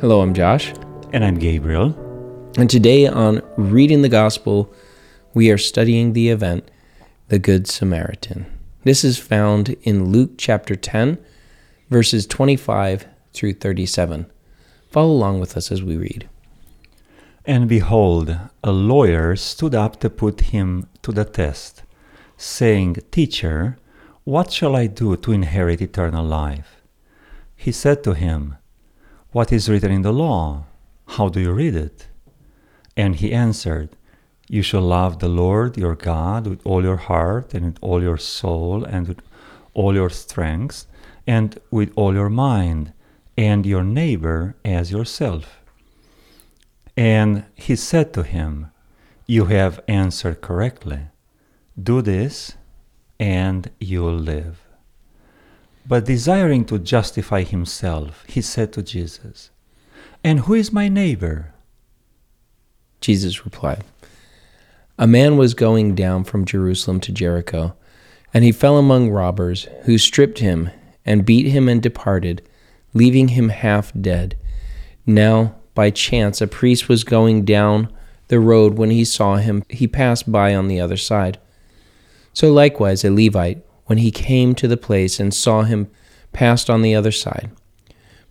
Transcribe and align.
Hello, 0.00 0.22
I'm 0.22 0.32
Josh. 0.32 0.72
And 1.12 1.22
I'm 1.22 1.38
Gabriel. 1.38 1.94
And 2.56 2.70
today 2.70 3.06
on 3.06 3.42
Reading 3.58 4.00
the 4.00 4.08
Gospel, 4.08 4.72
we 5.34 5.50
are 5.50 5.58
studying 5.58 6.14
the 6.14 6.30
event, 6.30 6.70
the 7.28 7.38
Good 7.38 7.68
Samaritan. 7.68 8.46
This 8.82 9.04
is 9.04 9.18
found 9.18 9.76
in 9.82 10.10
Luke 10.10 10.38
chapter 10.38 10.74
10, 10.74 11.18
verses 11.90 12.26
25 12.26 13.08
through 13.34 13.52
37. 13.52 14.24
Follow 14.88 15.12
along 15.12 15.38
with 15.38 15.54
us 15.54 15.70
as 15.70 15.82
we 15.82 15.98
read. 15.98 16.30
And 17.44 17.68
behold, 17.68 18.38
a 18.64 18.72
lawyer 18.72 19.36
stood 19.36 19.74
up 19.74 20.00
to 20.00 20.08
put 20.08 20.40
him 20.40 20.88
to 21.02 21.12
the 21.12 21.26
test, 21.26 21.82
saying, 22.38 22.96
Teacher, 23.10 23.76
what 24.24 24.50
shall 24.50 24.74
I 24.76 24.86
do 24.86 25.14
to 25.18 25.32
inherit 25.32 25.82
eternal 25.82 26.24
life? 26.24 26.76
He 27.54 27.70
said 27.70 28.02
to 28.04 28.14
him, 28.14 28.56
What 29.32 29.52
is 29.52 29.68
written 29.68 29.92
in 29.92 30.02
the 30.02 30.12
law? 30.12 30.64
How 31.06 31.28
do 31.28 31.38
you 31.40 31.52
read 31.52 31.76
it? 31.76 32.08
And 32.96 33.14
he 33.14 33.32
answered, 33.32 33.90
You 34.48 34.62
shall 34.62 34.82
love 34.82 35.20
the 35.20 35.28
Lord 35.28 35.76
your 35.76 35.94
God 35.94 36.48
with 36.48 36.60
all 36.66 36.82
your 36.82 36.96
heart 36.96 37.54
and 37.54 37.64
with 37.66 37.78
all 37.80 38.02
your 38.02 38.18
soul 38.18 38.84
and 38.84 39.06
with 39.06 39.20
all 39.72 39.94
your 39.94 40.10
strength 40.10 40.86
and 41.28 41.60
with 41.70 41.92
all 41.94 42.12
your 42.12 42.28
mind, 42.28 42.92
and 43.36 43.64
your 43.64 43.84
neighbor 43.84 44.56
as 44.64 44.90
yourself. 44.90 45.60
And 46.96 47.44
he 47.54 47.76
said 47.76 48.12
to 48.14 48.24
him, 48.24 48.72
You 49.26 49.44
have 49.44 49.78
answered 49.86 50.40
correctly. 50.40 51.02
Do 51.80 52.02
this, 52.02 52.56
and 53.20 53.70
you'll 53.78 54.18
live. 54.18 54.69
But 55.90 56.04
desiring 56.04 56.66
to 56.66 56.78
justify 56.78 57.42
himself, 57.42 58.24
he 58.28 58.40
said 58.42 58.72
to 58.74 58.82
Jesus, 58.82 59.50
And 60.22 60.38
who 60.38 60.54
is 60.54 60.72
my 60.72 60.88
neighbor? 60.88 61.52
Jesus 63.00 63.44
replied, 63.44 63.82
A 65.00 65.08
man 65.08 65.36
was 65.36 65.52
going 65.52 65.96
down 65.96 66.22
from 66.22 66.44
Jerusalem 66.44 67.00
to 67.00 67.10
Jericho, 67.12 67.74
and 68.32 68.44
he 68.44 68.52
fell 68.52 68.76
among 68.78 69.10
robbers, 69.10 69.66
who 69.82 69.98
stripped 69.98 70.38
him 70.38 70.70
and 71.04 71.26
beat 71.26 71.48
him 71.48 71.68
and 71.68 71.82
departed, 71.82 72.40
leaving 72.94 73.26
him 73.26 73.48
half 73.48 73.90
dead. 74.00 74.36
Now, 75.06 75.56
by 75.74 75.90
chance, 75.90 76.40
a 76.40 76.46
priest 76.46 76.88
was 76.88 77.02
going 77.02 77.44
down 77.44 77.92
the 78.28 78.38
road 78.38 78.74
when 78.74 78.90
he 78.90 79.04
saw 79.04 79.38
him, 79.38 79.64
he 79.68 79.88
passed 79.88 80.30
by 80.30 80.54
on 80.54 80.68
the 80.68 80.78
other 80.78 80.96
side. 80.96 81.40
So 82.32 82.52
likewise, 82.52 83.04
a 83.04 83.10
Levite, 83.10 83.64
when 83.90 83.98
he 83.98 84.12
came 84.12 84.54
to 84.54 84.68
the 84.68 84.76
place 84.76 85.18
and 85.18 85.34
saw 85.34 85.62
him, 85.62 85.90
passed 86.32 86.70
on 86.70 86.80
the 86.80 86.94
other 86.94 87.10
side. 87.10 87.50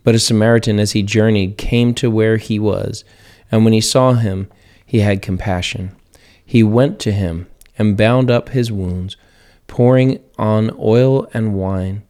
But 0.02 0.14
a 0.14 0.18
Samaritan, 0.18 0.80
as 0.80 0.92
he 0.92 1.02
journeyed, 1.02 1.58
came 1.58 1.92
to 1.96 2.10
where 2.10 2.38
he 2.38 2.58
was, 2.58 3.04
and 3.52 3.62
when 3.62 3.74
he 3.74 3.80
saw 3.82 4.14
him, 4.14 4.48
he 4.86 5.00
had 5.00 5.20
compassion. 5.20 5.94
He 6.42 6.62
went 6.62 6.98
to 7.00 7.12
him 7.12 7.46
and 7.78 7.94
bound 7.94 8.30
up 8.30 8.48
his 8.48 8.72
wounds, 8.72 9.18
pouring 9.66 10.20
on 10.38 10.70
oil 10.78 11.28
and 11.34 11.52
wine. 11.52 12.04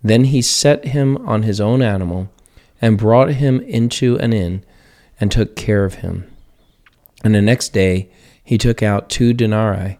Then 0.00 0.26
he 0.26 0.40
set 0.40 0.84
him 0.84 1.16
on 1.26 1.42
his 1.42 1.60
own 1.60 1.82
animal 1.82 2.30
and 2.80 2.96
brought 2.96 3.30
him 3.30 3.58
into 3.62 4.18
an 4.20 4.32
inn 4.32 4.64
and 5.18 5.32
took 5.32 5.56
care 5.56 5.84
of 5.84 5.94
him. 5.94 6.32
And 7.24 7.34
the 7.34 7.42
next 7.42 7.70
day 7.70 8.08
he 8.44 8.56
took 8.56 8.84
out 8.84 9.10
two 9.10 9.32
denarii 9.32 9.98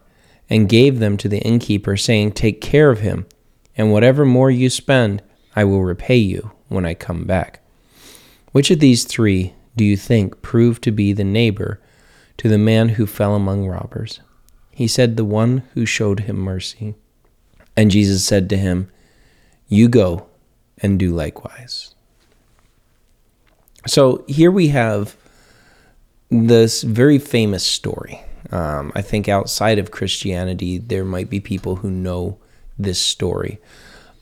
and 0.49 0.69
gave 0.69 0.99
them 0.99 1.17
to 1.17 1.29
the 1.29 1.39
innkeeper, 1.39 1.97
saying, 1.97 2.31
Take 2.31 2.61
care 2.61 2.91
of 2.91 2.99
him, 2.99 3.25
and 3.77 3.91
whatever 3.91 4.25
more 4.25 4.51
you 4.51 4.69
spend, 4.69 5.21
I 5.55 5.63
will 5.63 5.83
repay 5.83 6.17
you 6.17 6.51
when 6.67 6.85
I 6.85 6.93
come 6.93 7.25
back. 7.25 7.61
Which 8.51 8.71
of 8.71 8.79
these 8.79 9.03
three 9.03 9.53
do 9.75 9.83
you 9.83 9.97
think 9.97 10.41
proved 10.41 10.83
to 10.83 10.91
be 10.91 11.13
the 11.13 11.23
neighbor 11.23 11.81
to 12.37 12.47
the 12.47 12.57
man 12.57 12.89
who 12.89 13.05
fell 13.05 13.35
among 13.35 13.67
robbers? 13.67 14.21
He 14.71 14.87
said, 14.87 15.15
The 15.15 15.25
one 15.25 15.63
who 15.73 15.85
showed 15.85 16.21
him 16.21 16.37
mercy. 16.37 16.95
And 17.77 17.91
Jesus 17.91 18.25
said 18.25 18.49
to 18.49 18.57
him, 18.57 18.89
You 19.67 19.89
go 19.89 20.27
and 20.77 20.99
do 20.99 21.13
likewise. 21.13 21.95
So 23.87 24.23
here 24.27 24.51
we 24.51 24.69
have 24.69 25.15
this 26.29 26.81
very 26.81 27.19
famous 27.19 27.63
story. 27.63 28.21
Um, 28.51 28.91
I 28.95 29.01
think 29.01 29.27
outside 29.27 29.79
of 29.79 29.91
Christianity, 29.91 30.77
there 30.77 31.05
might 31.05 31.29
be 31.29 31.39
people 31.39 31.77
who 31.77 31.89
know 31.89 32.37
this 32.77 32.99
story. 32.99 33.59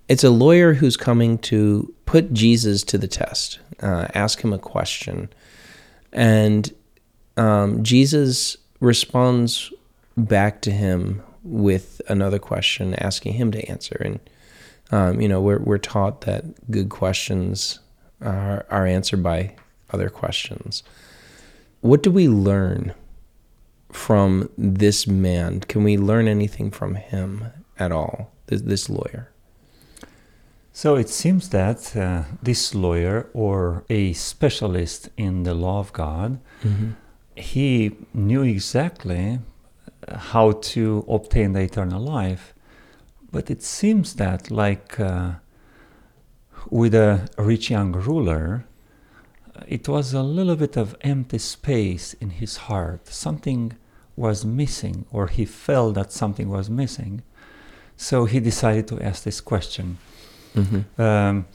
It's 0.07 0.23
a 0.23 0.29
lawyer 0.29 0.73
who's 0.73 0.97
coming 0.97 1.38
to 1.39 1.94
put 2.06 2.34
Jesus 2.34 2.84
to 2.84 2.97
the 2.97 3.07
test, 3.07 3.59
uh, 3.81 4.07
ask 4.13 4.41
him 4.41 4.53
a 4.53 4.59
question. 4.59 5.29
And 6.11 6.73
um, 7.38 7.84
Jesus 7.84 8.57
responds 8.79 9.72
back 10.16 10.61
to 10.61 10.72
him 10.72 11.23
with 11.44 12.01
another 12.07 12.40
question, 12.40 12.94
asking 12.95 13.34
him 13.34 13.51
to 13.51 13.69
answer. 13.69 13.97
And, 14.03 14.19
um, 14.91 15.22
you 15.22 15.28
know, 15.28 15.41
we're, 15.41 15.59
we're 15.59 15.78
taught 15.78 16.22
that 16.22 16.69
good 16.69 16.90
questions 16.90 17.79
are, 18.22 18.66
are 18.69 18.85
answered 18.85 19.23
by 19.23 19.55
other 19.91 20.09
questions. 20.09 20.84
What 21.81 22.03
do 22.03 22.11
we 22.11 22.28
learn 22.28 22.94
from 23.94 24.50
this 24.58 25.08
man? 25.08 25.62
Can 25.62 25.84
we 25.84 25.98
learn 25.98 26.28
anything 26.28 26.72
from 26.72 26.96
him 26.96 27.46
at 27.78 27.92
all, 27.92 28.31
this, 28.48 28.62
this 28.62 28.90
lawyer? 28.90 29.30
So 30.72 30.96
it 30.96 31.09
seems 31.09 31.50
that 31.50 31.96
uh, 31.96 32.24
this 32.42 32.74
lawyer 32.74 33.30
or 33.34 33.84
a 33.90 34.14
specialist 34.14 35.09
in 35.18 35.44
the 35.44 35.53
law 35.53 35.80
of 35.80 35.94
God, 35.94 36.40
mm-hmm. 36.64 36.92
he 37.36 37.96
knew 38.14 38.42
exactly 38.42 39.40
how 40.12 40.52
to 40.52 41.06
obtain 41.08 41.53
the 41.53 41.62
eternal 41.62 42.02
life. 42.02 42.53
But 43.32 43.50
it 43.50 43.62
seems 43.64 44.16
that, 44.16 44.52
like 44.52 45.00
uh, 45.00 45.34
with 46.70 46.96
a 46.96 47.30
rich 47.38 47.70
young 47.70 47.92
ruler, 47.94 48.66
it 49.68 49.88
was 49.88 50.14
a 50.14 50.24
little 50.24 50.56
bit 50.56 50.76
of 50.76 50.96
empty 51.02 51.38
space 51.38 52.14
in 52.16 52.32
his 52.32 52.58
heart. 52.58 53.08
Something 53.08 53.74
was 54.16 54.46
missing, 54.46 55.06
or 55.12 55.28
he 55.28 55.46
felt 55.46 55.96
that 55.96 56.12
something 56.12 56.50
was 56.50 56.69
missing. 56.69 57.24
So 57.97 58.25
he 58.25 58.40
decided 58.40 58.88
to 58.90 59.01
ask 59.01 59.24
this 59.24 59.41
question 59.41 59.97
Mm-hmm. 60.56 61.01
Um, 61.01 61.46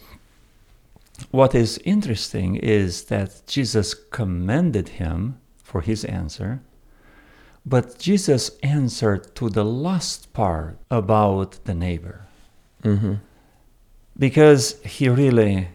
what 1.30 1.54
is 1.54 1.78
interesting 1.84 2.56
is 2.56 3.04
that 3.04 3.42
Jesus 3.46 3.94
commended 3.94 4.90
him 4.90 5.38
for 5.56 5.80
his 5.80 6.04
answer, 6.04 6.60
but 7.66 7.98
Jesus 7.98 8.52
answered 8.62 9.34
to 9.36 9.50
the 9.50 9.64
last 9.64 10.32
part 10.32 10.78
about 10.90 11.64
the 11.64 11.74
neighbor. 11.74 12.26
Mm-hmm. 12.84 13.14
Because 14.16 14.80
he 14.82 15.08
really 15.08 15.68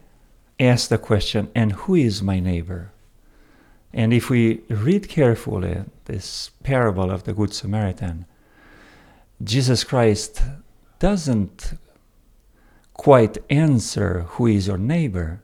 asked 0.59 0.89
the 0.89 0.97
question, 0.97 1.49
and 1.53 1.73
who 1.73 1.95
is 1.95 2.21
my 2.21 2.39
neighbor? 2.39 2.91
And 3.93 4.11
if 4.13 4.29
we 4.29 4.61
read 4.69 5.07
carefully 5.07 5.83
this 6.05 6.49
parable 6.63 7.11
of 7.11 7.23
the 7.23 7.33
Good 7.33 7.53
Samaritan, 7.53 8.25
Jesus 9.43 9.83
Christ 9.83 10.41
doesn't 10.99 11.73
quite 12.93 13.37
answer 13.49 14.21
who 14.29 14.47
is 14.47 14.67
your 14.67 14.77
neighbor, 14.77 15.41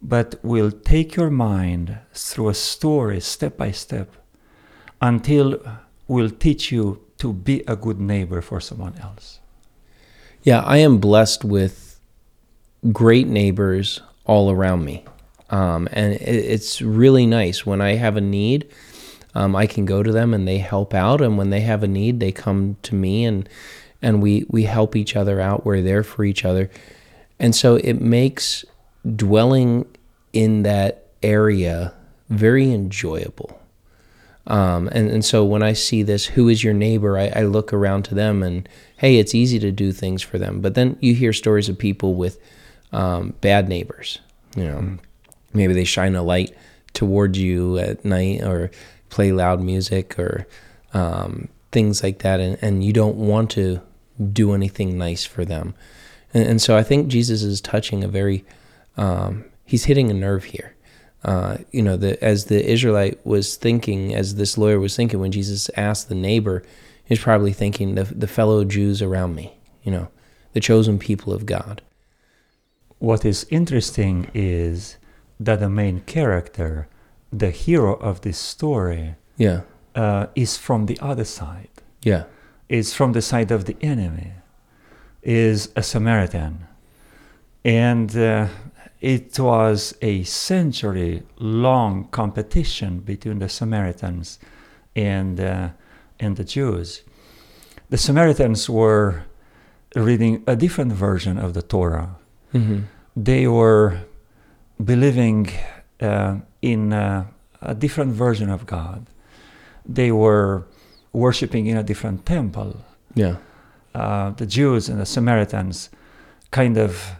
but 0.00 0.36
will 0.42 0.70
take 0.70 1.16
your 1.16 1.30
mind 1.30 1.98
through 2.14 2.48
a 2.48 2.54
story 2.54 3.20
step 3.20 3.56
by 3.56 3.70
step 3.70 4.14
until 5.02 5.60
we'll 6.08 6.30
teach 6.30 6.72
you 6.72 7.04
to 7.18 7.32
be 7.32 7.62
a 7.66 7.76
good 7.76 8.00
neighbor 8.00 8.40
for 8.40 8.60
someone 8.60 8.96
else. 9.02 9.40
Yeah, 10.42 10.60
I 10.60 10.78
am 10.78 10.98
blessed 10.98 11.44
with 11.44 12.00
great 12.92 13.26
neighbors 13.26 14.00
all 14.24 14.50
around 14.50 14.84
me. 14.84 15.04
Um, 15.50 15.88
and 15.92 16.14
it, 16.14 16.22
it's 16.22 16.80
really 16.80 17.26
nice 17.26 17.66
when 17.66 17.80
I 17.80 17.94
have 17.94 18.16
a 18.16 18.20
need. 18.20 18.68
Um, 19.34 19.54
I 19.54 19.66
can 19.66 19.84
go 19.84 20.02
to 20.02 20.10
them 20.10 20.34
and 20.34 20.46
they 20.46 20.58
help 20.58 20.94
out, 20.94 21.20
and 21.20 21.36
when 21.38 21.50
they 21.50 21.60
have 21.60 21.82
a 21.82 21.88
need, 21.88 22.20
they 22.20 22.32
come 22.32 22.76
to 22.82 22.94
me 22.94 23.24
and 23.24 23.48
and 24.02 24.22
we 24.22 24.46
we 24.48 24.64
help 24.64 24.96
each 24.96 25.14
other 25.14 25.40
out. 25.40 25.64
We're 25.64 25.82
there 25.82 26.02
for 26.02 26.24
each 26.24 26.44
other, 26.44 26.70
and 27.38 27.54
so 27.54 27.76
it 27.76 28.00
makes 28.00 28.64
dwelling 29.16 29.86
in 30.32 30.62
that 30.62 31.06
area 31.22 31.94
very 32.28 32.72
enjoyable. 32.72 33.60
Um, 34.46 34.88
and, 34.90 35.08
and 35.10 35.24
so 35.24 35.44
when 35.44 35.62
I 35.62 35.74
see 35.74 36.02
this, 36.02 36.26
who 36.26 36.48
is 36.48 36.64
your 36.64 36.74
neighbor? 36.74 37.18
I, 37.18 37.28
I, 37.36 37.42
look 37.42 37.72
around 37.72 38.04
to 38.06 38.14
them 38.14 38.42
and, 38.42 38.68
hey, 38.96 39.18
it's 39.18 39.34
easy 39.34 39.58
to 39.60 39.70
do 39.70 39.92
things 39.92 40.22
for 40.22 40.38
them. 40.38 40.60
But 40.60 40.74
then 40.74 40.96
you 41.00 41.14
hear 41.14 41.32
stories 41.32 41.68
of 41.68 41.78
people 41.78 42.14
with 42.14 42.40
um, 42.90 43.34
bad 43.42 43.68
neighbors. 43.68 44.18
You 44.56 44.64
know, 44.64 44.78
mm. 44.78 44.98
Maybe 45.52 45.74
they 45.74 45.84
shine 45.84 46.14
a 46.14 46.22
light 46.22 46.56
towards 46.92 47.38
you 47.38 47.78
at 47.78 48.04
night 48.04 48.42
or 48.42 48.70
play 49.08 49.32
loud 49.32 49.60
music 49.60 50.18
or 50.18 50.46
um, 50.94 51.48
things 51.72 52.02
like 52.02 52.20
that. 52.20 52.40
And, 52.40 52.58
and 52.62 52.84
you 52.84 52.92
don't 52.92 53.16
want 53.16 53.50
to 53.52 53.80
do 54.32 54.52
anything 54.54 54.98
nice 54.98 55.24
for 55.24 55.44
them. 55.44 55.74
And, 56.34 56.46
and 56.46 56.62
so 56.62 56.76
I 56.76 56.82
think 56.82 57.08
Jesus 57.08 57.42
is 57.42 57.60
touching 57.60 58.04
a 58.04 58.08
very, 58.08 58.44
um, 58.96 59.44
he's 59.64 59.84
hitting 59.84 60.10
a 60.10 60.14
nerve 60.14 60.44
here. 60.44 60.74
uh, 61.24 61.58
you 61.70 61.82
know, 61.82 61.96
the, 61.96 62.22
as 62.24 62.46
the 62.46 62.64
Israelite 62.64 63.24
was 63.26 63.56
thinking, 63.56 64.14
as 64.14 64.36
this 64.36 64.56
lawyer 64.56 64.80
was 64.80 64.96
thinking 64.96 65.20
when 65.20 65.32
Jesus 65.32 65.70
asked 65.76 66.08
the 66.08 66.14
neighbor, 66.14 66.62
he's 67.04 67.20
probably 67.20 67.52
thinking 67.52 67.94
the, 67.94 68.04
the 68.04 68.26
fellow 68.26 68.64
Jews 68.64 69.02
around 69.02 69.34
me, 69.34 69.54
you 69.82 69.92
know, 69.92 70.08
the 70.52 70.60
chosen 70.60 70.98
people 70.98 71.32
of 71.32 71.46
God. 71.46 71.82
What 72.98 73.24
is 73.24 73.46
interesting 73.50 74.30
is 74.34 74.96
that 75.44 75.58
the 75.60 75.68
main 75.70 76.00
character, 76.06 76.86
the 77.32 77.50
hero 77.50 77.94
of 77.96 78.20
this 78.20 78.38
story, 78.38 79.14
Yeah, 79.36 79.60
uh, 79.94 80.26
is 80.34 80.56
from 80.58 80.86
the 80.86 80.98
other 81.00 81.24
side. 81.24 81.68
yeah, 82.04 82.24
Is 82.68 82.94
from 82.94 83.12
the 83.12 83.22
side 83.22 83.50
of 83.54 83.64
the 83.64 83.76
enemy. 83.80 84.32
Is 85.22 85.68
a 85.76 85.82
Samaritan, 85.82 86.66
and 87.64 88.16
uh, 88.16 88.46
it 89.00 89.38
was 89.38 89.94
a 90.00 90.22
century-long 90.24 92.08
competition 92.10 93.00
between 93.00 93.38
the 93.38 93.48
Samaritans 93.48 94.38
and 94.96 95.40
uh, 95.40 95.68
and 96.18 96.36
the 96.36 96.44
Jews. 96.44 97.02
The 97.90 97.96
Samaritans 97.98 98.68
were 98.68 99.24
reading 99.96 100.42
a 100.46 100.54
different 100.56 100.92
version 100.92 101.38
of 101.38 101.52
the 101.54 101.62
Torah. 101.62 102.16
hmm 102.52 102.80
They 103.16 103.46
were 103.46 103.98
believing 104.84 105.48
uh, 106.00 106.36
in 106.62 106.92
uh, 106.92 107.24
a 107.60 107.74
different 107.74 108.12
version 108.12 108.50
of 108.50 108.66
God. 108.66 109.06
They 109.84 110.12
were 110.12 110.62
worshiping 111.12 111.66
in 111.66 111.76
a 111.76 111.82
different 111.82 112.24
temple. 112.26 112.76
yeah, 113.14 113.36
Uh, 113.94 114.30
the 114.36 114.46
Jews 114.46 114.88
and 114.88 115.00
the 115.00 115.06
Samaritans 115.06 115.90
kind 116.50 116.78
of 116.78 117.16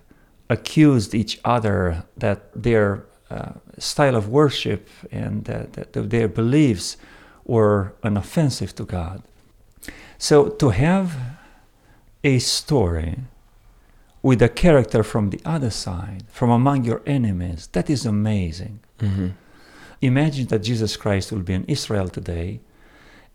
accused 0.48 1.14
each 1.14 1.40
other 1.44 2.04
that 2.16 2.38
their 2.54 3.04
uh, 3.30 3.52
style 3.78 4.16
of 4.16 4.28
worship 4.28 4.88
and 5.12 5.44
that, 5.44 5.72
that 5.72 6.10
their 6.10 6.28
beliefs 6.28 6.96
were 7.44 7.92
unoffensive 8.02 8.72
to 8.74 8.84
God. 8.84 9.22
So 10.18 10.48
to 10.48 10.70
have 10.70 11.16
a 12.22 12.38
story 12.38 13.16
with 14.22 14.43
a 14.43 14.49
character 14.49 15.02
from 15.02 15.31
the 15.31 15.40
other 15.44 15.70
side, 15.70 16.25
from 16.31 16.50
among 16.50 16.84
your 16.84 17.00
enemies, 17.06 17.69
that 17.72 17.88
is 17.90 18.06
amazing. 18.06 18.81
hmm 19.00 19.28
Imagine 20.02 20.46
that 20.46 20.61
Jesus 20.62 20.96
Christ 20.96 21.31
will 21.31 21.43
be 21.43 21.52
in 21.52 21.64
Israel 21.67 22.08
today 22.08 22.61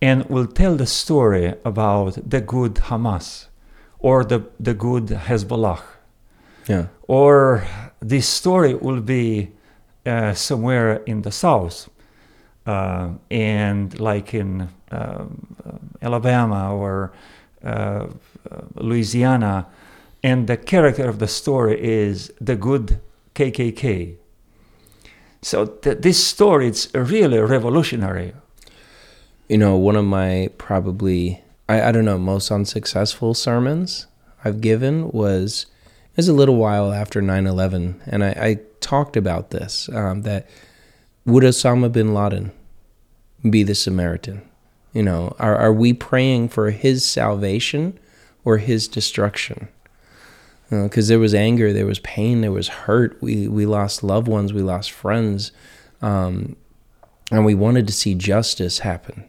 and 0.02 0.26
will 0.30 0.48
tell 0.48 0.76
the 0.76 0.88
story 0.88 1.54
about 1.64 2.18
the 2.30 2.42
good 2.42 2.76
Hamas 2.90 3.48
or 4.00 4.24
the, 4.26 4.40
the 4.60 4.74
good 4.74 5.06
Hezbollah. 5.28 5.82
yeah, 6.68 6.88
Or 7.08 7.64
this 8.00 8.28
story 8.28 8.74
will 8.74 9.02
be 9.02 9.52
uh, 10.08 10.34
somewhere 10.34 11.04
in 11.06 11.22
the 11.22 11.32
south 11.32 11.88
uh, 12.66 13.10
and 13.30 14.00
like 14.00 14.34
in 14.34 14.70
um, 14.92 15.56
Alabama 16.02 16.74
or 16.74 17.14
uh, 17.64 18.08
Louisiana. 18.76 19.68
And 20.26 20.48
the 20.48 20.58
character 20.58 21.08
of 21.08 21.20
the 21.20 21.28
story 21.28 21.78
is 21.80 22.34
the 22.42 22.56
good 22.56 23.00
KKK. 23.36 24.16
So 25.44 25.68
th- 25.68 26.00
this 26.00 26.26
story 26.26 26.70
is 26.70 26.90
really 26.96 27.38
revolutionary. 27.38 28.34
you 29.48 29.60
know, 29.60 29.78
one 29.78 29.96
of 29.96 30.06
my 30.06 30.50
probably 30.58 31.44
I, 31.70 31.90
I 31.90 31.92
don't 31.92 32.06
know 32.06 32.18
most 32.18 32.50
unsuccessful 32.50 33.36
sermons 33.36 34.08
I've 34.44 34.62
given 34.62 35.12
was 35.12 35.68
was 36.16 36.28
a 36.28 36.34
little 36.34 36.56
while 36.56 36.92
after 36.92 37.22
9-11 37.22 38.00
and 38.08 38.24
I, 38.24 38.30
I 38.30 38.60
talked 38.80 39.16
about 39.16 39.52
this 39.52 39.90
um, 39.90 40.24
that 40.24 40.50
would 41.28 41.44
Osama 41.44 41.92
bin 41.92 42.16
Laden 42.16 42.52
be 43.48 43.62
the 43.62 43.76
Samaritan? 43.76 44.42
You 44.92 45.04
know, 45.04 45.36
are 45.38 45.56
are 45.56 45.74
we 45.74 45.94
praying 45.94 46.50
for 46.50 46.72
his 46.72 47.06
salvation 47.06 48.00
or 48.44 48.58
his 48.58 48.88
destruction? 48.88 49.68
Because 50.70 51.08
there 51.08 51.20
was 51.20 51.34
anger, 51.36 51.72
there 51.72 51.86
was 51.86 52.00
pain, 52.00 52.42
there 52.42 52.52
was 52.52 52.68
hurt. 52.68 53.22
We 53.22 53.48
we 53.48 53.66
lost 53.66 54.04
loved 54.04 54.28
ones, 54.28 54.52
we 54.52 54.62
lost 54.62 54.92
friends, 54.92 55.52
um, 56.02 56.56
and 57.32 57.46
we 57.46 57.54
wanted 57.54 57.86
to 57.88 57.94
see 57.94 58.16
justice 58.16 58.80
happen. 58.80 59.26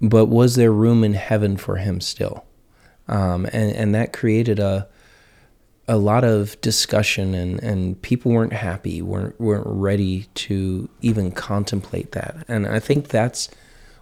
But 0.00 0.26
was 0.26 0.56
there 0.56 0.72
room 0.72 1.04
in 1.04 1.14
heaven 1.14 1.56
for 1.56 1.76
him 1.76 2.00
still? 2.00 2.44
Um, 3.06 3.46
and 3.46 3.72
and 3.72 3.94
that 3.94 4.12
created 4.12 4.58
a 4.58 4.88
a 5.88 5.96
lot 5.96 6.24
of 6.24 6.60
discussion 6.60 7.34
and, 7.34 7.62
and 7.62 8.00
people 8.02 8.32
weren't 8.32 8.52
happy, 8.52 9.02
weren't 9.02 9.40
weren't 9.40 9.66
ready 9.66 10.26
to 10.34 10.88
even 11.00 11.30
contemplate 11.30 12.12
that. 12.12 12.44
And 12.48 12.66
I 12.66 12.78
think 12.78 13.08
that's 13.08 13.48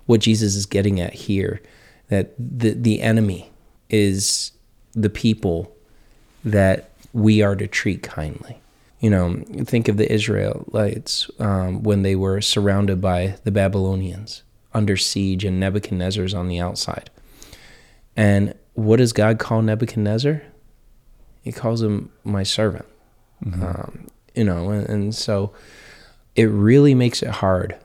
what 0.07 0.21
Jesus 0.21 0.55
is 0.55 0.67
getting 0.67 1.01
at 1.01 1.13
here, 1.13 1.61
that 2.09 2.35
the 2.39 2.73
the 2.73 3.03
enemy 3.03 3.53
is 3.89 4.53
the 4.95 5.11
people 5.11 5.75
that 6.45 6.91
we 7.13 7.43
are 7.43 7.57
to 7.57 7.67
treat 7.67 8.03
kindly. 8.03 8.61
You 9.01 9.11
know, 9.11 9.43
think 9.65 9.89
of 9.89 9.97
the 9.97 10.11
Israelites 10.13 11.31
um, 11.39 11.83
when 11.83 12.03
they 12.03 12.17
were 12.17 12.41
surrounded 12.41 13.01
by 13.01 13.37
the 13.45 13.51
Babylonians 13.51 14.43
under 14.75 14.97
siege 14.97 15.45
and 15.45 15.59
Nebuchadnezzar's 15.59 16.35
on 16.35 16.49
the 16.49 16.61
outside. 16.61 17.11
And 18.17 18.55
what 18.75 18.99
does 18.99 19.13
God 19.13 19.39
call 19.39 19.63
Nebuchadnezzar? 19.63 20.43
He 21.43 21.53
calls 21.53 21.83
him 21.83 22.13
my 22.25 22.43
servant. 22.43 22.85
Um, 23.43 24.07
you 24.35 24.45
know, 24.45 24.71
and, 24.71 24.87
and 24.89 25.15
so 25.15 25.53
it 26.37 26.45
really 26.45 26.95
makes 26.95 27.23
it 27.23 27.31
hard 27.31 27.77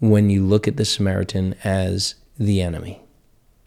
when 0.00 0.30
you 0.30 0.44
look 0.44 0.66
at 0.66 0.76
the 0.76 0.84
Samaritan 0.84 1.54
as 1.64 2.14
the 2.38 2.62
enemy. 2.62 3.00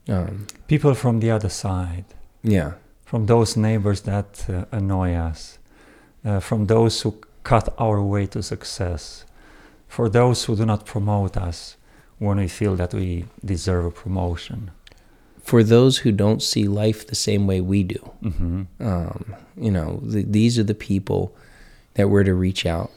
Um, 0.08 0.48
People 0.68 0.96
from 0.96 1.20
the 1.20 1.30
other 1.30 1.50
side, 1.50 2.06
yeah, 2.44 2.74
from 3.06 3.26
those 3.26 3.58
neighbors 3.58 4.02
that 4.02 4.46
uh, 4.50 4.66
annoy 4.72 5.14
us, 5.14 5.60
uh, 6.26 6.40
from 6.40 6.68
those 6.68 7.02
who 7.02 7.16
cut 7.44 7.74
our 7.78 8.02
way 8.02 8.26
to 8.28 8.42
success, 8.44 9.26
for 9.88 10.10
those 10.10 10.46
who 10.46 10.56
do 10.56 10.66
not 10.66 10.86
promote 10.86 11.36
us 11.38 11.78
when 12.20 12.38
we 12.38 12.48
feel 12.48 12.76
that 12.76 12.94
we 12.94 13.26
deserve 13.44 13.86
a 13.86 13.92
promotion. 13.92 14.72
for 15.44 15.64
those 15.64 15.98
who 16.04 16.12
don't 16.12 16.42
see 16.42 16.68
life 16.68 17.08
the 17.08 17.16
same 17.16 17.48
way 17.48 17.60
we 17.62 17.84
do, 17.84 18.02
hmm 18.22 18.62
um, 18.80 19.36
you 19.58 19.72
know, 19.72 20.00
th- 20.12 20.28
these 20.30 20.60
are 20.60 20.64
the 20.74 20.76
people 20.76 21.22
that 21.96 22.08
we're 22.10 22.24
to 22.24 22.34
reach 22.36 22.66
out. 22.66 22.90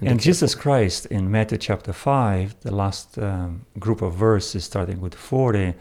And 0.00 0.08
care 0.18 0.24
Jesus 0.24 0.54
Christ 0.54 1.06
in 1.06 1.30
Matthew 1.30 1.58
chapter 1.58 1.92
5, 1.92 2.54
the 2.62 2.74
last 2.74 3.18
um, 3.18 3.66
group 3.78 4.00
of 4.02 4.14
verses 4.14 4.64
starting 4.64 4.98
with 5.02 5.14
40, 5.14 5.74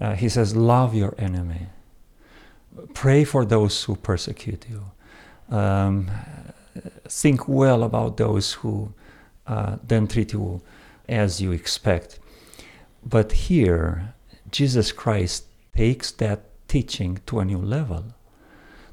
uh, 0.00 0.14
he 0.14 0.28
says, 0.28 0.54
Love 0.54 0.94
your 0.94 1.14
enemy. 1.18 1.66
Pray 2.92 3.24
for 3.24 3.44
those 3.44 3.84
who 3.84 3.96
persecute 3.96 4.66
you. 4.68 5.56
Um, 5.56 6.10
think 7.08 7.48
well 7.48 7.82
about 7.82 8.16
those 8.16 8.52
who 8.54 8.92
uh, 9.46 9.76
then 9.86 10.06
treat 10.06 10.32
you 10.32 10.62
as 11.08 11.40
you 11.40 11.52
expect. 11.52 12.18
But 13.04 13.32
here, 13.32 14.14
Jesus 14.50 14.92
Christ 14.92 15.44
takes 15.76 16.10
that 16.12 16.40
teaching 16.68 17.20
to 17.26 17.40
a 17.40 17.44
new 17.44 17.58
level. 17.58 18.04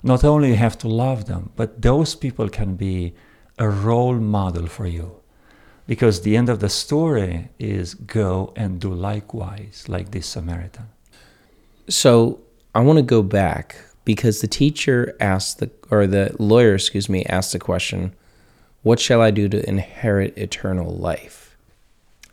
Not 0.04 0.24
only 0.24 0.50
you 0.50 0.56
have 0.56 0.78
to 0.80 0.88
love 0.88 1.26
them, 1.26 1.52
but 1.56 1.82
those 1.82 2.16
people 2.16 2.50
can 2.50 2.76
be 2.76 3.14
a 3.58 3.70
role 3.70 4.16
model 4.16 4.68
for 4.68 4.88
you. 4.88 5.18
Because 5.88 6.22
the 6.22 6.36
end 6.38 6.50
of 6.50 6.60
the 6.60 6.70
story 6.70 7.50
is 7.60 7.94
go 7.94 8.54
and 8.56 8.80
do 8.80 8.94
likewise, 8.94 9.86
like 9.88 10.12
this 10.12 10.28
Samaritan. 10.28 10.90
So 11.88 12.40
I 12.74 12.82
want 12.82 12.98
to 12.98 13.04
go 13.04 13.22
back 13.22 13.78
because 14.06 14.42
the 14.42 14.48
teacher 14.48 15.16
asked 15.20 15.60
the, 15.60 15.70
or 15.90 16.08
the 16.08 16.36
lawyer, 16.40 16.76
excuse 16.76 17.10
me, 17.10 17.26
asked 17.26 17.52
the 17.52 17.60
question, 17.60 18.14
What 18.84 19.00
shall 19.00 19.22
I 19.22 19.32
do 19.32 19.50
to 19.50 19.68
inherit 19.68 20.38
eternal 20.38 20.94
life? 20.94 21.58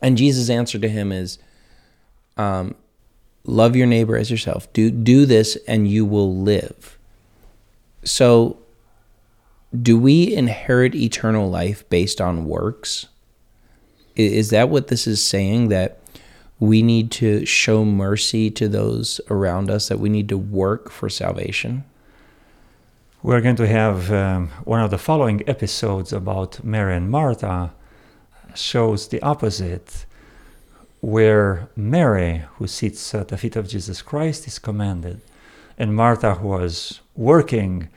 And 0.01 0.17
Jesus' 0.17 0.49
answer 0.49 0.79
to 0.79 0.89
him 0.89 1.11
is, 1.11 1.39
um, 2.37 2.75
Love 3.45 3.75
your 3.75 3.87
neighbor 3.87 4.15
as 4.15 4.29
yourself. 4.29 4.71
Do, 4.73 4.91
do 4.91 5.25
this 5.25 5.57
and 5.67 5.87
you 5.87 6.05
will 6.05 6.35
live. 6.37 6.97
So, 8.03 8.59
do 9.79 9.97
we 9.97 10.33
inherit 10.33 10.95
eternal 10.95 11.49
life 11.49 11.87
based 11.89 12.19
on 12.19 12.45
works? 12.45 13.07
Is 14.15 14.49
that 14.49 14.69
what 14.69 14.87
this 14.87 15.07
is 15.07 15.25
saying? 15.25 15.69
That 15.69 15.99
we 16.59 16.81
need 16.81 17.11
to 17.11 17.45
show 17.45 17.85
mercy 17.85 18.51
to 18.51 18.67
those 18.67 19.21
around 19.29 19.69
us, 19.69 19.87
that 19.87 19.99
we 19.99 20.09
need 20.09 20.29
to 20.29 20.37
work 20.37 20.91
for 20.91 21.09
salvation? 21.09 21.83
We're 23.21 23.41
going 23.41 23.57
to 23.57 23.67
have 23.67 24.11
um, 24.11 24.49
one 24.63 24.81
of 24.81 24.91
the 24.91 24.97
following 24.97 25.41
episodes 25.47 26.13
about 26.13 26.63
Mary 26.63 26.95
and 26.95 27.09
Martha 27.09 27.71
shows 28.55 29.07
the 29.07 29.21
opposite, 29.21 30.05
where 31.01 31.69
Mary, 31.75 32.43
who 32.55 32.67
sits 32.67 33.13
at 33.13 33.29
the 33.29 33.37
feet 33.37 33.55
of 33.55 33.67
Jesus 33.67 34.01
Christ, 34.01 34.47
is 34.47 34.59
commanded, 34.59 35.21
and 35.77 35.95
Martha, 35.95 36.35
who 36.35 36.47
was 36.49 36.99
working, 37.15 37.89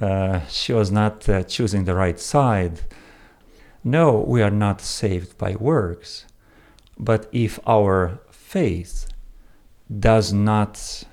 uh, 0.00 0.40
she 0.46 0.72
was 0.72 0.90
not 0.90 1.28
uh, 1.28 1.42
choosing 1.42 1.84
the 1.84 1.94
right 1.94 2.20
side, 2.20 2.80
no, 3.84 4.18
we 4.18 4.42
are 4.42 4.50
not 4.50 4.80
saved 4.80 5.38
by 5.38 5.56
works, 5.56 6.24
but 6.98 7.28
if 7.32 7.58
our 7.66 8.18
faith 8.30 9.08
does 9.98 10.32
not 10.32 11.04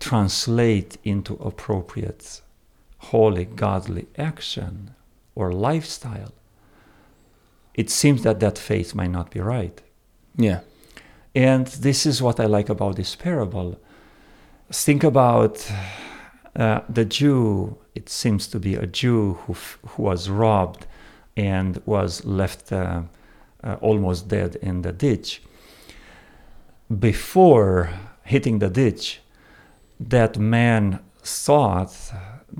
translate 0.00 0.98
into 1.04 1.34
appropriate, 1.34 2.40
holy, 2.98 3.44
godly 3.44 4.06
action 4.16 4.94
or 5.34 5.52
lifestyle, 5.52 6.32
it 7.74 7.90
seems 7.90 8.22
that 8.22 8.40
that 8.40 8.56
faith 8.56 8.94
might 8.94 9.10
not 9.10 9.30
be 9.30 9.40
right. 9.40 9.82
Yeah. 10.36 10.60
And 11.34 11.66
this 11.66 12.06
is 12.06 12.22
what 12.22 12.38
I 12.38 12.46
like 12.46 12.68
about 12.68 12.96
this 12.96 13.16
parable. 13.16 13.80
Think 14.70 15.02
about 15.02 15.68
uh, 16.54 16.80
the 16.88 17.04
Jew, 17.04 17.76
it 17.94 18.08
seems 18.08 18.46
to 18.48 18.60
be 18.60 18.76
a 18.76 18.86
Jew 18.86 19.34
who, 19.44 19.54
f- 19.54 19.78
who 19.88 20.04
was 20.04 20.30
robbed 20.30 20.86
and 21.36 21.82
was 21.84 22.24
left 22.24 22.72
uh, 22.72 23.02
uh, 23.64 23.76
almost 23.80 24.28
dead 24.28 24.56
in 24.56 24.82
the 24.82 24.92
ditch. 24.92 25.42
Before 26.98 27.90
hitting 28.22 28.58
the 28.58 28.70
ditch, 28.70 29.20
that 29.98 30.38
man 30.38 31.00
thought 31.22 32.12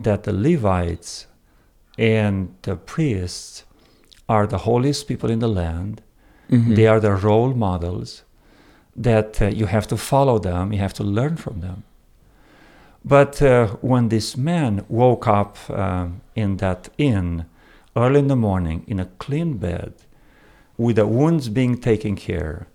that 0.02 0.22
the 0.22 0.32
Levites 0.32 1.26
and 1.98 2.54
the 2.62 2.76
priests 2.76 3.64
are 4.28 4.46
the 4.46 4.58
holiest 4.58 5.06
people 5.06 5.30
in 5.30 5.38
the 5.38 5.48
land. 5.48 6.00
Mhm. 6.50 6.74
They 6.74 6.86
are 6.86 7.00
the 7.00 7.14
role 7.14 7.54
models 7.54 8.24
that 8.96 9.42
uh, 9.42 9.46
you 9.46 9.66
have 9.66 9.86
to 9.88 9.96
follow 9.96 10.38
them, 10.38 10.72
you 10.72 10.78
have 10.78 10.94
to 10.94 11.04
learn 11.04 11.36
from 11.36 11.60
them. 11.60 11.82
But 13.04 13.42
uh, 13.42 13.66
when 13.82 14.08
this 14.08 14.36
man 14.36 14.84
woke 14.88 15.28
up 15.28 15.58
um, 15.68 16.20
in 16.34 16.56
that 16.56 16.88
inn 16.96 17.44
early 17.94 18.20
in 18.20 18.28
the 18.28 18.36
morning 18.36 18.84
in 18.86 18.98
a 18.98 19.08
clean 19.18 19.58
bed, 19.58 19.92
with 20.76 20.96
the 20.96 21.06
wounds 21.06 21.48
being 21.48 21.78
taken 21.80 22.16
care, 22.16 22.66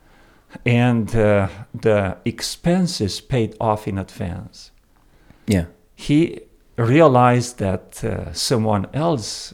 and 0.66 1.16
uh, 1.16 1.48
the 1.74 2.18
expenses 2.26 3.22
paid 3.22 3.56
off 3.60 3.88
in 3.88 3.98
advance, 3.98 4.72
Yeah. 5.48 5.66
he 5.96 6.40
realized 6.78 7.58
that 7.60 8.04
uh, 8.04 8.34
someone 8.34 8.88
else 8.94 9.54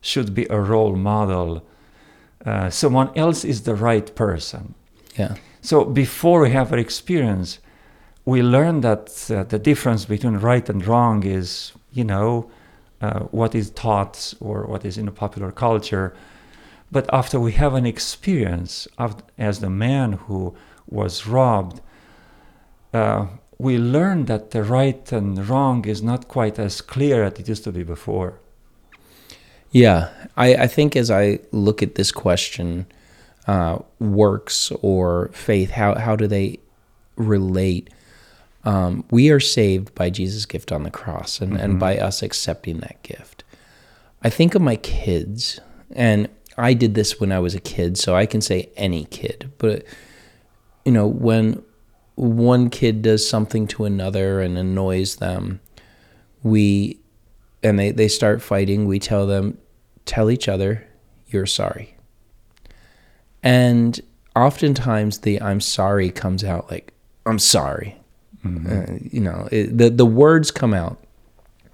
should 0.00 0.34
be 0.34 0.46
a 0.50 0.60
role 0.60 0.96
model. 0.96 1.62
Uh, 2.46 2.70
someone 2.70 3.10
else 3.16 3.44
is 3.44 3.62
the 3.62 3.74
right 3.74 4.14
person. 4.14 4.74
Yeah. 5.18 5.34
So 5.60 5.84
before 5.84 6.40
we 6.42 6.50
have 6.50 6.72
our 6.72 6.78
experience, 6.78 7.58
we 8.24 8.42
learn 8.42 8.80
that 8.82 9.30
uh, 9.30 9.42
the 9.44 9.58
difference 9.58 10.04
between 10.04 10.36
right 10.36 10.68
and 10.70 10.86
wrong 10.86 11.24
is, 11.24 11.72
you 11.92 12.04
know, 12.04 12.48
uh, 13.00 13.20
what 13.32 13.54
is 13.54 13.70
taught 13.70 14.34
or 14.40 14.64
what 14.66 14.84
is 14.84 14.96
in 14.96 15.06
the 15.06 15.12
popular 15.12 15.50
culture. 15.52 16.14
But 16.90 17.12
after 17.12 17.38
we 17.38 17.52
have 17.52 17.74
an 17.74 17.86
experience 17.86 18.88
of, 18.96 19.22
as 19.36 19.60
the 19.60 19.70
man 19.70 20.12
who 20.12 20.54
was 20.88 21.26
robbed, 21.26 21.80
uh, 22.94 23.26
we 23.58 23.76
learn 23.76 24.26
that 24.26 24.52
the 24.52 24.62
right 24.62 25.12
and 25.12 25.46
wrong 25.48 25.84
is 25.84 26.02
not 26.02 26.28
quite 26.28 26.58
as 26.58 26.80
clear 26.80 27.24
as 27.24 27.38
it 27.38 27.48
used 27.48 27.64
to 27.64 27.72
be 27.72 27.82
before. 27.82 28.40
Yeah, 29.70 30.08
I, 30.36 30.54
I 30.54 30.66
think 30.66 30.96
as 30.96 31.10
I 31.10 31.40
look 31.52 31.82
at 31.82 31.96
this 31.96 32.10
question, 32.10 32.86
uh, 33.46 33.80
works 33.98 34.72
or 34.82 35.30
faith, 35.32 35.70
how, 35.70 35.94
how 35.96 36.16
do 36.16 36.26
they 36.26 36.58
relate? 37.16 37.90
Um, 38.64 39.04
we 39.10 39.30
are 39.30 39.40
saved 39.40 39.94
by 39.94 40.10
Jesus' 40.10 40.46
gift 40.46 40.72
on 40.72 40.84
the 40.84 40.90
cross 40.90 41.40
and, 41.40 41.56
and 41.56 41.78
by 41.78 41.98
us 41.98 42.22
accepting 42.22 42.78
that 42.78 43.02
gift. 43.02 43.44
I 44.22 44.30
think 44.30 44.54
of 44.54 44.62
my 44.62 44.76
kids, 44.76 45.60
and 45.90 46.28
I 46.58 46.74
did 46.74 46.94
this 46.94 47.20
when 47.20 47.32
I 47.32 47.38
was 47.38 47.54
a 47.54 47.60
kid, 47.60 47.96
so 47.96 48.14
I 48.16 48.26
can 48.26 48.40
say 48.40 48.70
any 48.76 49.04
kid, 49.04 49.52
but 49.58 49.84
you 50.84 50.92
know, 50.92 51.06
when 51.06 51.62
one 52.16 52.68
kid 52.68 53.02
does 53.02 53.28
something 53.28 53.66
to 53.68 53.84
another 53.84 54.40
and 54.40 54.58
annoys 54.58 55.16
them, 55.16 55.60
we 56.42 56.98
and 57.62 57.78
they, 57.78 57.90
they 57.90 58.08
start 58.08 58.42
fighting, 58.42 58.86
we 58.86 58.98
tell 58.98 59.26
them, 59.26 59.58
tell 60.04 60.30
each 60.30 60.48
other, 60.48 60.86
you're 61.28 61.46
sorry. 61.46 61.96
And 63.42 64.00
oftentimes 64.34 65.18
the 65.18 65.40
I'm 65.40 65.60
sorry 65.60 66.10
comes 66.10 66.44
out 66.44 66.70
like, 66.70 66.92
I'm 67.26 67.38
sorry. 67.38 67.96
Uh, 68.44 68.98
you 69.10 69.20
know, 69.20 69.48
it, 69.50 69.76
the, 69.76 69.90
the 69.90 70.06
words 70.06 70.50
come 70.50 70.72
out. 70.72 70.98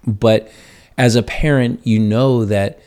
But 0.07 0.51
as 0.99 1.15
a 1.15 1.23
parent, 1.23 1.87
you 1.87 1.99
know 1.99 2.45
that 2.47 2.81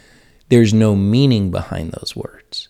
there's 0.49 0.73
no 0.73 0.95
meaning 0.95 1.51
behind 1.51 1.91
those 1.91 2.15
words. 2.15 2.67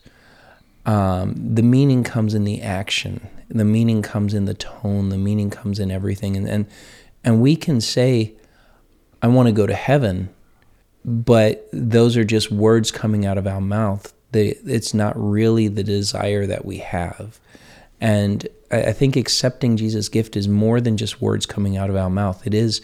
Um, 0.86 1.34
the 1.36 1.62
meaning 1.62 2.02
comes 2.02 2.34
in 2.34 2.44
the 2.44 2.62
action. 2.62 3.28
The 3.48 3.64
meaning 3.64 4.02
comes 4.02 4.34
in 4.34 4.46
the 4.46 4.54
tone. 4.54 5.10
The 5.10 5.18
meaning 5.18 5.50
comes 5.50 5.78
in 5.78 5.90
everything. 5.90 6.36
And 6.36 6.48
and, 6.48 6.66
and 7.24 7.40
we 7.42 7.56
can 7.56 7.80
say, 7.80 8.34
I 9.22 9.28
want 9.28 9.46
to 9.48 9.52
go 9.52 9.66
to 9.66 9.74
heaven, 9.74 10.30
but 11.04 11.68
those 11.72 12.16
are 12.16 12.24
just 12.24 12.50
words 12.50 12.90
coming 12.90 13.26
out 13.26 13.38
of 13.38 13.46
our 13.46 13.60
mouth. 13.60 14.12
They, 14.30 14.48
it's 14.64 14.94
not 14.94 15.14
really 15.16 15.68
the 15.68 15.82
desire 15.82 16.46
that 16.46 16.64
we 16.64 16.78
have. 16.78 17.40
And 18.00 18.46
I, 18.70 18.84
I 18.84 18.92
think 18.92 19.16
accepting 19.16 19.76
Jesus' 19.76 20.08
gift 20.08 20.36
is 20.36 20.48
more 20.48 20.80
than 20.80 20.96
just 20.96 21.20
words 21.20 21.46
coming 21.46 21.76
out 21.76 21.90
of 21.90 21.96
our 21.96 22.10
mouth. 22.10 22.46
It 22.46 22.54
is 22.54 22.80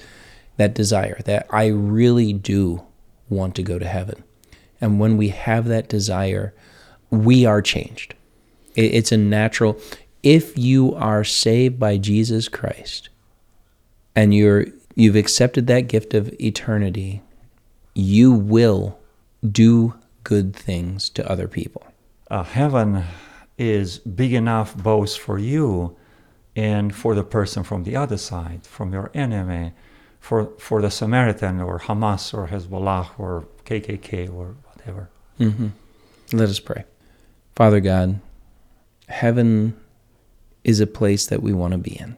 that 0.57 0.75
desire 0.75 1.21
that 1.25 1.47
I 1.51 1.67
really 1.67 2.33
do 2.33 2.85
want 3.29 3.55
to 3.57 3.63
go 3.63 3.79
to 3.79 3.87
heaven. 3.87 4.25
And 4.81 4.99
when 5.01 5.17
we 5.17 5.29
have 5.29 5.67
that 5.67 5.89
desire, 5.89 6.55
we 7.11 7.47
are 7.47 7.63
changed. 7.63 8.15
It's 8.75 9.13
a 9.13 9.17
natural. 9.17 9.79
If 10.23 10.59
you 10.59 10.95
are 10.95 11.25
saved 11.25 11.79
by 11.79 11.99
Jesus 11.99 12.49
Christ, 12.49 13.09
and 14.17 14.35
you're 14.35 14.67
you've 14.95 15.17
accepted 15.17 15.67
that 15.67 15.83
gift 15.83 16.15
of 16.15 16.33
eternity, 16.41 17.23
you 17.95 18.33
will 18.33 18.99
do 19.51 19.95
good 20.23 20.55
things 20.57 21.11
to 21.11 21.31
other 21.31 21.49
people. 21.49 21.85
uh, 22.31 22.43
heaven 22.43 23.05
is 23.59 23.99
big 23.99 24.33
enough 24.33 24.77
both 24.77 25.17
for 25.17 25.39
you 25.39 25.97
and 26.57 26.95
for 26.95 27.15
the 27.15 27.25
person 27.25 27.63
from 27.63 27.85
the 27.85 27.97
other 27.97 28.17
side, 28.17 28.67
from 28.67 28.93
your 28.93 29.11
enemy, 29.15 29.73
for, 30.21 30.47
for 30.59 30.81
the 30.81 30.91
Samaritan 30.91 31.61
or 31.61 31.79
Hamas 31.81 32.33
or 32.33 32.49
Hezbollah 32.49 33.11
or 33.19 33.47
KKK 33.65 34.33
or 34.33 34.57
whatever. 34.85 35.09
hmm 35.39 35.69
Let 36.33 36.49
us 36.49 36.61
pray. 36.61 36.85
Father 37.55 37.81
God, 37.81 38.21
heaven 39.09 39.79
is 40.63 40.81
a 40.81 40.87
place 40.87 41.27
that 41.27 41.43
we 41.43 41.53
want 41.53 41.73
to 41.73 41.79
be 41.79 41.99
in. 41.99 42.17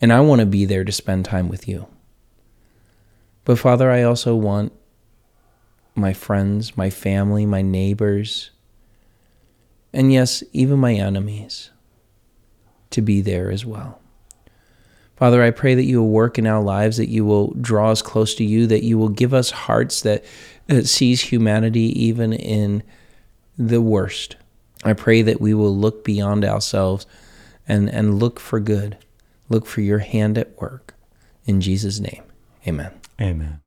And 0.00 0.12
I 0.12 0.20
want 0.20 0.40
to 0.40 0.46
be 0.46 0.64
there 0.64 0.84
to 0.84 0.92
spend 0.92 1.24
time 1.24 1.48
with 1.48 1.68
you. 1.68 1.86
But 3.44 3.58
Father, 3.58 3.90
I 3.90 4.02
also 4.02 4.34
want 4.34 4.72
my 5.94 6.12
friends, 6.12 6.76
my 6.76 6.90
family, 6.90 7.46
my 7.46 7.62
neighbors, 7.62 8.50
and 9.92 10.12
yes, 10.12 10.42
even 10.52 10.78
my 10.78 10.94
enemies 10.94 11.70
to 12.90 13.02
be 13.02 13.20
there 13.20 13.50
as 13.50 13.64
well. 13.66 14.00
Father, 15.16 15.42
I 15.42 15.50
pray 15.50 15.74
that 15.74 15.84
you 15.84 16.00
will 16.00 16.10
work 16.10 16.38
in 16.38 16.46
our 16.46 16.62
lives, 16.62 16.96
that 16.96 17.08
you 17.08 17.24
will 17.24 17.52
draw 17.60 17.90
us 17.90 18.02
close 18.02 18.34
to 18.36 18.44
you, 18.44 18.66
that 18.66 18.82
you 18.82 18.98
will 18.98 19.08
give 19.08 19.32
us 19.32 19.50
hearts 19.50 20.00
that, 20.02 20.24
that 20.66 20.88
sees 20.88 21.20
humanity 21.22 22.04
even 22.04 22.32
in 22.32 22.82
the 23.58 23.80
worst. 23.80 24.36
I 24.84 24.92
pray 24.92 25.22
that 25.22 25.40
we 25.40 25.54
will 25.54 25.76
look 25.76 26.04
beyond 26.04 26.44
ourselves 26.44 27.06
and, 27.68 27.88
and 27.88 28.18
look 28.18 28.40
for 28.40 28.60
good, 28.60 28.96
look 29.48 29.66
for 29.66 29.80
your 29.80 30.00
hand 30.00 30.38
at 30.38 30.60
work. 30.60 30.94
In 31.44 31.60
Jesus' 31.60 32.00
name, 32.00 32.22
amen. 32.66 32.92
Amen. 33.20 33.60